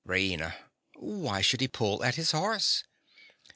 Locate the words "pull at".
1.67-2.15